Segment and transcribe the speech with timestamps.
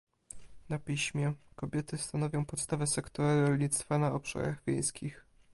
[0.69, 5.25] na piśmie- Kobiety stanowią podstawę sektora rolnictwa na obszarach wiejskich